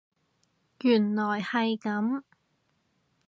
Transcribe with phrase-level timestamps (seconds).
[0.83, 2.23] 原來係咁